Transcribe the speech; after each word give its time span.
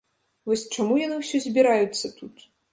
Вось, 0.51 0.63
чаму 0.77 0.97
яны 1.05 1.21
ўсё 1.21 1.43
збіраюцца 1.45 2.15
тут? 2.19 2.35